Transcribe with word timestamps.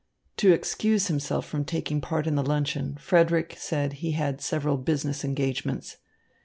To 0.37 0.51
excuse 0.51 1.09
himself 1.09 1.45
from 1.45 1.63
taking 1.63 2.01
part 2.01 2.25
in 2.25 2.33
the 2.33 2.41
luncheon, 2.41 2.97
Frederick 2.99 3.55
said 3.59 3.93
he 4.01 4.13
had 4.13 4.41
several 4.41 4.77
business 4.77 5.23
engagements. 5.23 5.97